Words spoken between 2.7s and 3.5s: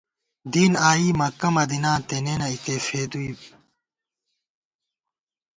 فېدُوئی